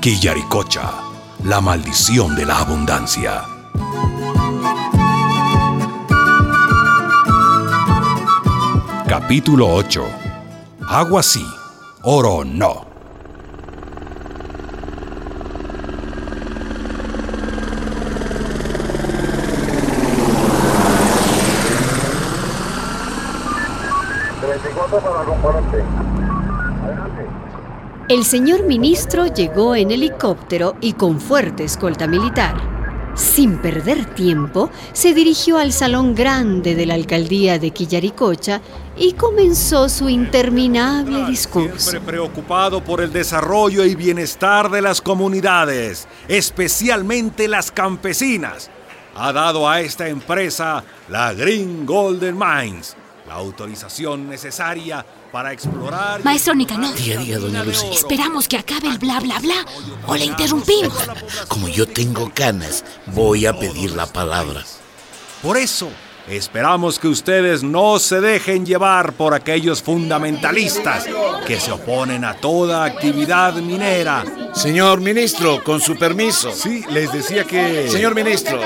[0.00, 0.92] Quillaricocha,
[1.44, 3.42] la maldición de la abundancia.
[9.06, 10.02] Capítulo 8.
[10.88, 11.46] Agua sí,
[12.02, 12.90] oro no.
[28.10, 33.12] El señor ministro llegó en helicóptero y con fuerte escolta militar.
[33.14, 38.62] Sin perder tiempo, se dirigió al salón grande de la alcaldía de Quillaricocha
[38.96, 41.78] y comenzó su interminable discurso.
[41.78, 48.72] Siempre preocupado por el desarrollo y bienestar de las comunidades, especialmente las campesinas,
[49.14, 52.96] ha dado a esta empresa la Green Golden Mines
[53.30, 56.22] la autorización necesaria para explorar...
[56.24, 56.94] Maestro Nicanor.
[56.94, 57.86] Día a día, doña Lucy.
[57.92, 59.66] Esperamos que acabe el bla bla bla
[60.06, 60.94] o le interrumpimos.
[61.48, 64.64] Como yo tengo canas, voy a pedir la palabra.
[65.42, 65.90] Por eso,
[66.36, 71.06] esperamos que ustedes no se dejen llevar por aquellos fundamentalistas
[71.46, 74.24] que se oponen a toda actividad minera.
[74.54, 76.52] Señor ministro, con su permiso.
[76.52, 77.88] Sí, les decía que...
[77.88, 78.60] Señor ministro,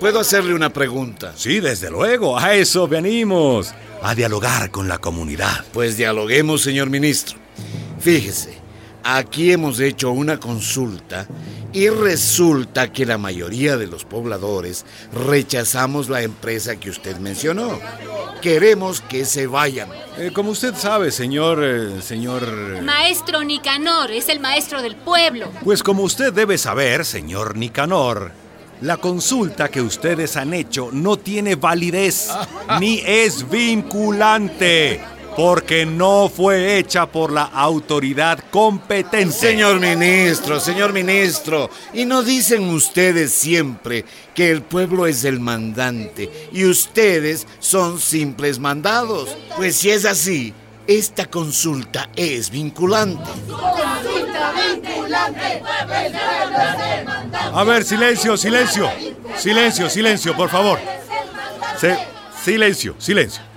[0.00, 1.32] ¿puedo hacerle una pregunta?
[1.36, 5.64] Sí, desde luego, a eso venimos a dialogar con la comunidad.
[5.72, 7.38] Pues dialoguemos, señor ministro.
[8.00, 8.58] Fíjese,
[9.02, 11.26] aquí hemos hecho una consulta
[11.74, 14.86] y resulta que la mayoría de los pobladores
[15.26, 17.80] rechazamos la empresa que usted mencionó.
[18.40, 19.88] Queremos que se vayan.
[20.16, 21.58] Eh, como usted sabe, señor...
[21.62, 22.46] Eh, señor...
[22.82, 25.50] Maestro Nicanor, es el maestro del pueblo.
[25.64, 28.30] Pues como usted debe saber, señor Nicanor,
[28.80, 32.28] la consulta que ustedes han hecho no tiene validez
[32.80, 35.00] ni es vinculante
[35.36, 39.32] porque no fue hecha por la autoridad competente.
[39.32, 44.04] Señor ministro, señor ministro, ¿y no dicen ustedes siempre
[44.34, 49.36] que el pueblo es el mandante y ustedes son simples mandados?
[49.56, 50.54] Pues si es así,
[50.86, 53.30] esta consulta es vinculante.
[57.52, 58.90] A ver, silencio, silencio.
[59.36, 60.78] Silencio, silencio, por favor.
[62.44, 63.53] silencio, silencio.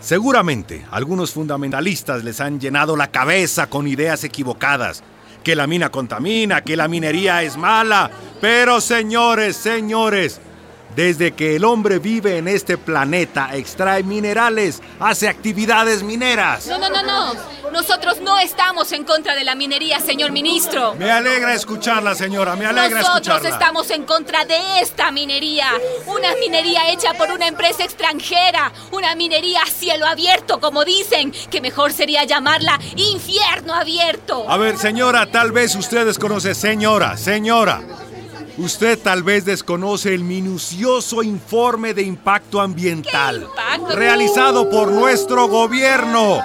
[0.00, 5.02] Seguramente algunos fundamentalistas les han llenado la cabeza con ideas equivocadas.
[5.44, 8.10] Que la mina contamina, que la minería es mala.
[8.40, 10.40] Pero señores, señores,
[10.94, 16.66] desde que el hombre vive en este planeta, extrae minerales, hace actividades mineras.
[16.66, 17.60] No, no, no, no.
[17.72, 20.94] Nosotros no estamos en contra de la minería, señor ministro.
[20.96, 25.68] Me alegra escucharla, señora, me alegra Nosotros estamos en contra de esta minería.
[26.06, 28.72] Una minería hecha por una empresa extranjera.
[28.90, 34.50] Una minería a cielo abierto, como dicen, que mejor sería llamarla infierno abierto.
[34.50, 37.80] A ver, señora, tal vez usted desconoce, señora, señora.
[38.58, 43.48] Usted tal vez desconoce el minucioso informe de impacto ambiental
[43.94, 46.42] realizado por nuestro gobierno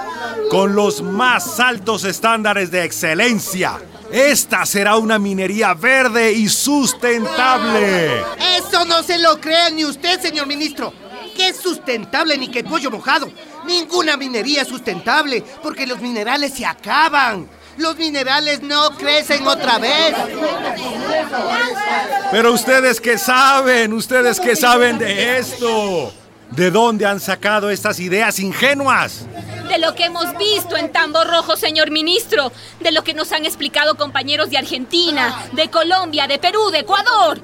[0.50, 3.80] con los más altos estándares de excelencia.
[4.10, 8.22] Esta será una minería verde y sustentable.
[8.56, 10.92] Eso no se lo crea ni usted, señor ministro.
[11.36, 13.30] ¿Qué es sustentable ni qué pollo mojado?
[13.66, 17.48] Ninguna minería es sustentable porque los minerales se acaban.
[17.78, 20.14] Los minerales no crecen otra vez.
[22.30, 26.12] Pero ustedes qué saben, ustedes qué saben de esto.
[26.50, 29.26] ¿De dónde han sacado estas ideas ingenuas?
[29.68, 32.52] De lo que hemos visto en Tambo Rojo, señor ministro.
[32.80, 37.40] De lo que nos han explicado compañeros de Argentina, de Colombia, de Perú, de Ecuador.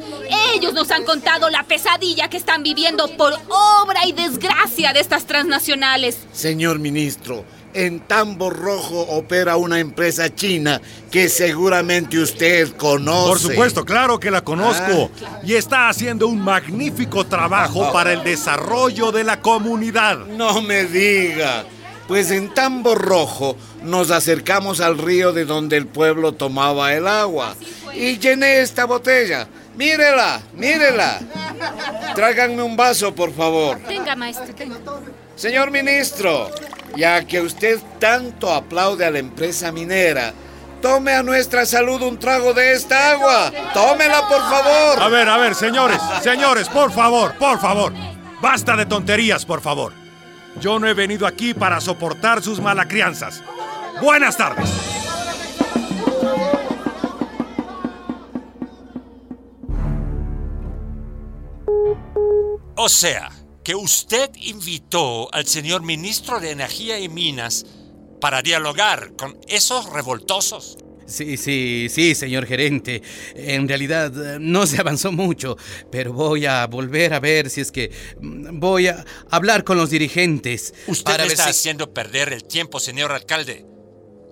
[0.54, 5.26] Ellos nos han contado la pesadilla que están viviendo por obra y desgracia de estas
[5.26, 6.18] transnacionales.
[6.32, 13.28] Señor ministro, en Tambo Rojo opera una empresa china que seguramente usted conoce.
[13.28, 15.10] Por supuesto, claro que la conozco.
[15.24, 15.40] Ah.
[15.44, 20.18] Y está haciendo un magnífico trabajo para el desarrollo de la comunidad.
[20.26, 21.64] No me diga.
[22.08, 27.54] Pues en Tambo Rojo nos acercamos al río de donde el pueblo tomaba el agua.
[27.94, 29.48] Y llené esta botella.
[29.76, 31.20] Mírela, mírela.
[32.14, 33.80] Tráiganme un vaso, por favor.
[33.88, 34.52] Venga, maestro.
[35.36, 36.50] Señor ministro,
[36.96, 40.32] ya que usted tanto aplaude a la empresa minera,
[40.80, 43.52] tome a nuestra salud un trago de esta agua.
[43.72, 45.02] Tómela, por favor.
[45.02, 47.92] A ver, a ver, señores, señores, por favor, por favor.
[48.40, 49.92] Basta de tonterías, por favor.
[50.60, 53.42] Yo no he venido aquí para soportar sus malacrianzas.
[54.00, 54.68] Buenas tardes.
[62.74, 63.30] O sea,
[63.64, 67.64] que usted invitó al señor ministro de Energía y Minas
[68.20, 70.78] para dialogar con esos revoltosos.
[71.06, 73.02] Sí, sí, sí, señor gerente.
[73.34, 74.10] En realidad
[74.40, 75.56] no se avanzó mucho,
[75.90, 79.90] pero voy a volver a ver si es que mm, voy a hablar con los
[79.90, 80.72] dirigentes.
[80.86, 83.66] Usted para me ver está si- haciendo perder el tiempo, señor alcalde.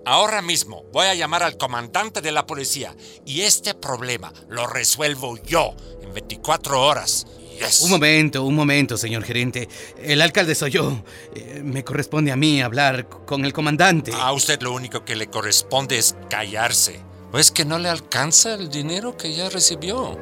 [0.05, 2.95] Ahora mismo voy a llamar al comandante de la policía
[3.25, 7.27] y este problema lo resuelvo yo en 24 horas.
[7.65, 7.81] Yes.
[7.81, 9.67] Un momento, un momento, señor gerente.
[10.01, 11.03] El alcalde soy yo.
[11.35, 14.11] Eh, Me corresponde a mí hablar con el comandante.
[14.15, 16.99] A usted lo único que le corresponde es callarse.
[17.31, 20.17] ¿O es que no le alcanza el dinero que ya recibió?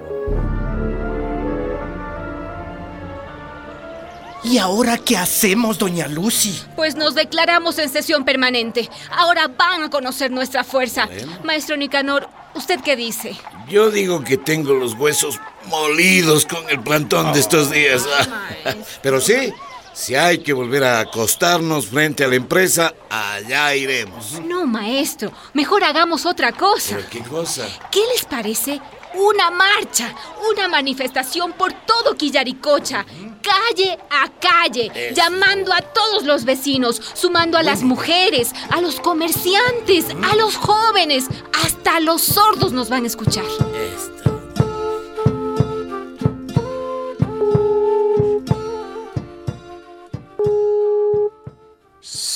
[4.43, 6.57] ¿Y ahora qué hacemos, doña Lucy?
[6.75, 8.89] Pues nos declaramos en sesión permanente.
[9.11, 11.09] Ahora van a conocer nuestra fuerza.
[11.43, 13.35] Maestro Nicanor, ¿usted qué dice?
[13.67, 18.07] Yo digo que tengo los huesos molidos con el plantón de estos días.
[19.01, 19.53] Pero sí,
[19.93, 24.39] si hay que volver a acostarnos frente a la empresa, allá iremos.
[24.41, 25.31] No, maestro.
[25.53, 26.95] Mejor hagamos otra cosa.
[26.95, 27.67] ¿Pero qué cosa?
[27.91, 28.79] ¿Qué les parece?
[29.15, 30.15] Una marcha,
[30.51, 33.05] una manifestación por todo Quillaricocha,
[33.41, 40.05] calle a calle, llamando a todos los vecinos, sumando a las mujeres, a los comerciantes,
[40.23, 41.25] a los jóvenes,
[41.61, 43.45] hasta los sordos nos van a escuchar.
[43.45, 44.28] Esta.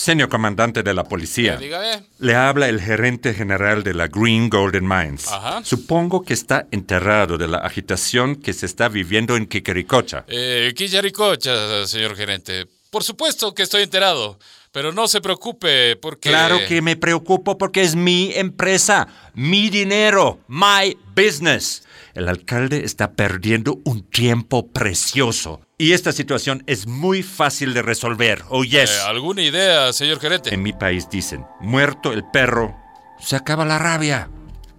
[0.03, 2.03] Señor comandante de la policía, Dígame.
[2.19, 5.29] le habla el gerente general de la Green Golden Mines.
[5.29, 5.63] Ajá.
[5.63, 10.25] Supongo que está enterrado de la agitación que se está viviendo en Quiquericocha.
[10.27, 12.67] Eh, señor gerente.
[12.89, 14.37] Por supuesto que estoy enterado,
[14.73, 16.27] pero no se preocupe porque...
[16.27, 21.81] Claro que me preocupo porque es mi empresa, mi dinero, my business.
[22.13, 25.61] El alcalde está perdiendo un tiempo precioso.
[25.77, 28.43] Y esta situación es muy fácil de resolver.
[28.49, 28.91] Oh, yes.
[28.91, 30.53] Eh, ¿Alguna idea, señor gerente?
[30.53, 32.75] En mi país dicen, muerto el perro,
[33.19, 34.29] se acaba la rabia.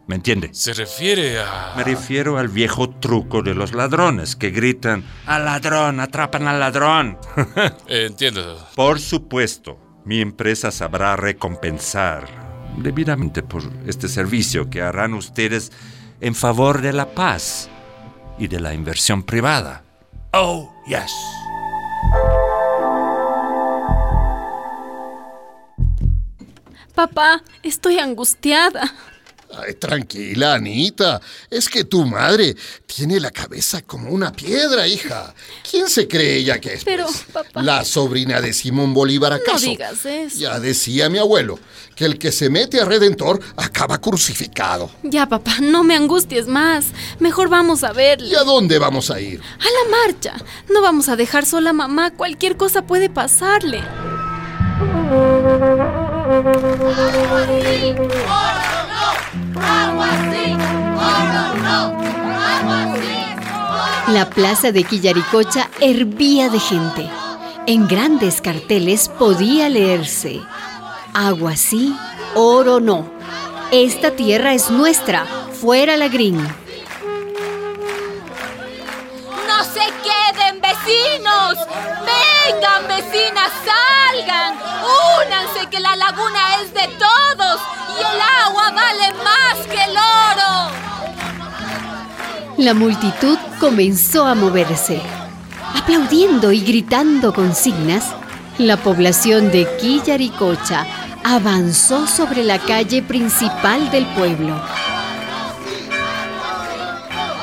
[0.06, 0.50] ¿Me entiende?
[0.52, 1.72] Se refiere a...
[1.76, 7.18] Me refiero al viejo truco de los ladrones que gritan, al ladrón, atrapan al ladrón.
[7.86, 8.68] Eh, entiendo.
[8.74, 12.28] Por supuesto, mi empresa sabrá recompensar
[12.76, 15.72] debidamente por este servicio que harán ustedes
[16.20, 17.70] en favor de la paz
[18.38, 19.83] y de la inversión privada.
[20.36, 21.14] Oh, yes.
[26.92, 28.92] Papá, estoy angustiada.
[29.56, 31.20] Ay, tranquila, Anita.
[31.50, 32.56] Es que tu madre
[32.86, 35.34] tiene la cabeza como una piedra, hija.
[35.68, 36.84] ¿Quién se cree ella que es?
[36.84, 37.24] Pero, pues?
[37.32, 37.62] papá.
[37.62, 39.66] ¿La sobrina de Simón Bolívar No acaso?
[39.66, 40.36] digas eso.
[40.38, 41.58] Ya decía mi abuelo
[41.94, 44.90] que el que se mete a Redentor acaba crucificado.
[45.02, 46.86] Ya, papá, no me angusties más.
[47.20, 48.28] Mejor vamos a verle.
[48.28, 49.40] ¿Y a dónde vamos a ir?
[49.40, 50.34] A la marcha.
[50.72, 52.10] No vamos a dejar sola a mamá.
[52.12, 53.82] Cualquier cosa puede pasarle.
[64.08, 67.10] La plaza de Quillaricocha hervía de gente.
[67.66, 70.40] En grandes carteles podía leerse:
[71.14, 71.96] Agua sí,
[72.34, 73.10] oro no.
[73.72, 75.24] Esta tierra es nuestra,
[75.60, 76.36] fuera la green.
[79.48, 81.58] ¡No se queden, vecinos!
[82.06, 84.54] ¡Vengan, vecinas, salgan!
[85.26, 87.60] ¡Únanse que la laguna es de todos
[92.56, 95.00] La multitud comenzó a moverse.
[95.74, 98.04] Aplaudiendo y gritando consignas,
[98.58, 100.86] la población de Quillaricocha
[101.24, 104.54] avanzó sobre la calle principal del pueblo.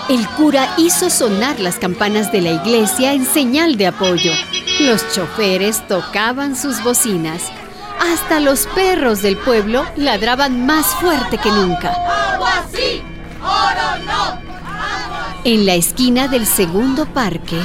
[0.08, 4.32] El cura hizo sonar las campanas de la iglesia en señal de apoyo.
[4.80, 7.52] Los choferes tocaban sus bocinas.
[8.00, 11.92] Hasta los perros del pueblo ladraban más fuerte que nunca.
[12.34, 13.04] ¡Agua sí!
[13.42, 14.51] ¡Oro no!
[15.44, 17.60] En la esquina del segundo parque,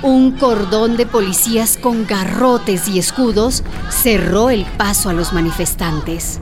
[0.00, 6.40] un cordón de policías con garrotes y escudos cerró el paso a los manifestantes.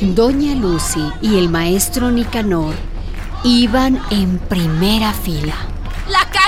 [0.00, 2.74] Doña Lucy y el maestro Nicanor
[3.44, 5.54] iban en primera fila.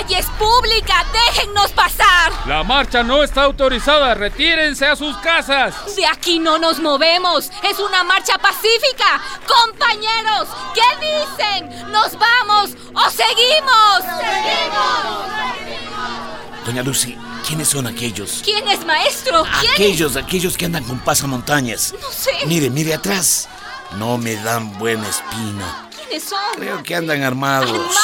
[0.08, 1.04] ¡La calle es pública!
[1.12, 2.32] ¡Déjennos pasar!
[2.46, 4.14] La marcha no está autorizada.
[4.14, 5.74] Retírense a sus casas.
[5.94, 7.50] De aquí no nos movemos.
[7.62, 9.20] Es una marcha pacífica.
[9.46, 11.92] Compañeros, ¿qué dicen?
[11.92, 14.02] ¿Nos vamos o seguimos?
[14.18, 15.28] ¡Seguimos!
[16.64, 18.40] Doña Lucy, ¿quiénes son aquellos?
[18.42, 19.44] ¿Quién es maestro?
[19.60, 19.78] ¿Quién es?
[19.78, 21.94] Aquellos, aquellos que andan con pasamontañas.
[22.00, 22.32] No sé.
[22.46, 23.46] Mire, mire atrás.
[23.98, 25.88] No me dan buena espina.
[25.94, 26.38] ¿Quiénes son?
[26.56, 27.68] Creo que andan armados.
[27.70, 27.96] ¿Armados?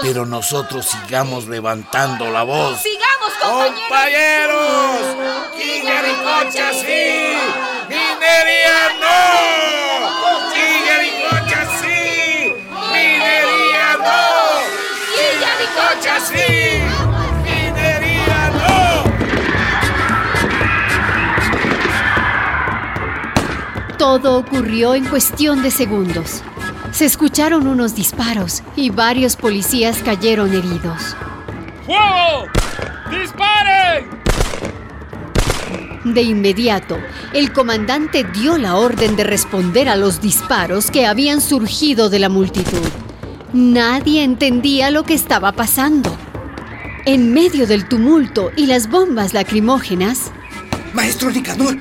[0.00, 2.80] Pero nosotros sigamos levantando la voz.
[2.80, 3.88] ¡Sigamos, compañeros!
[3.88, 5.52] ¡Compañeros!
[5.56, 7.36] ¡Quillericocha sí!
[7.88, 9.16] ¡Minería no!
[10.52, 12.54] ¡Quillericocha sí!
[12.92, 14.22] ¡Minería no!
[15.14, 16.82] ¡Quillericocha sí!
[17.44, 18.72] ¡Minería no!
[23.98, 26.42] Todo ocurrió en cuestión de segundos.
[26.92, 31.16] Se escucharon unos disparos y varios policías cayeron heridos.
[31.86, 32.46] ¡Fuego!
[33.10, 34.22] ¡Disparen!
[36.04, 36.98] De inmediato,
[37.32, 42.28] el comandante dio la orden de responder a los disparos que habían surgido de la
[42.28, 42.88] multitud.
[43.54, 46.14] Nadie entendía lo que estaba pasando.
[47.06, 50.30] En medio del tumulto y las bombas lacrimógenas...
[50.92, 51.78] Maestro Nicanor,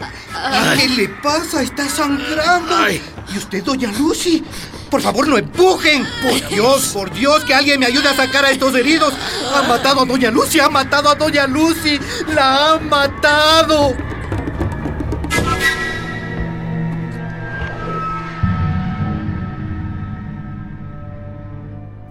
[0.77, 1.61] ¿qué le pasa?
[1.61, 2.89] Está sangrando.
[3.33, 4.43] ¿Y usted, doña Lucy?
[4.91, 6.05] Por favor, no empujen.
[6.21, 9.13] Por Dios, por Dios, que alguien me ayude a sacar a estos heridos.
[9.55, 11.97] Ha matado a doña Lucy, ha matado a doña Lucy.
[12.35, 13.95] La ha matado.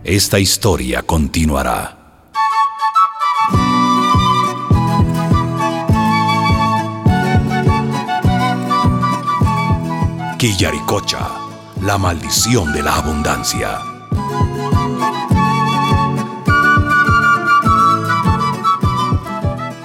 [0.02, 1.99] Esta historia continuará.
[10.38, 11.39] Quillaricocha,
[11.90, 13.80] la maldición de la abundancia.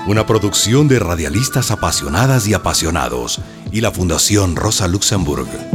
[0.06, 5.75] Una producción de radialistas apasionadas y apasionados y la Fundación Rosa Luxemburg.